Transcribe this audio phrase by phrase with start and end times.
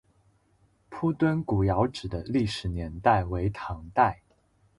[0.89, 4.23] 铺墩古窑址的历史年代为唐代。